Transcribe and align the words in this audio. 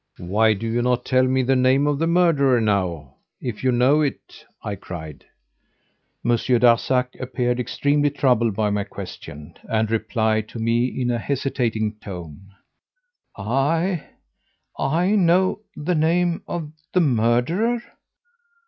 "'Why 0.17 0.53
do 0.55 0.67
you 0.67 0.81
not 0.81 1.05
tell 1.05 1.25
me 1.27 1.43
the 1.43 1.55
name 1.55 1.85
of 1.85 1.99
the 1.99 2.07
murderer 2.07 2.59
now, 2.59 3.17
if 3.39 3.63
you 3.63 3.71
know 3.71 4.01
it?' 4.01 4.43
I 4.63 4.73
cried. 4.73 5.25
"Monsieur 6.23 6.57
Darzac 6.57 7.09
appeared 7.19 7.59
extremely 7.59 8.09
troubled 8.09 8.55
by 8.55 8.71
my 8.71 8.83
question, 8.83 9.53
and 9.69 9.91
replied 9.91 10.49
to 10.49 10.57
me 10.59 10.85
in 10.85 11.11
a 11.11 11.19
hesitating 11.19 11.97
tone: 12.01 12.47
"'I? 13.37 14.03
I 14.79 15.11
know 15.15 15.59
the 15.75 15.93
name 15.93 16.41
of 16.47 16.71
the 16.93 17.01
murderer? 17.01 17.83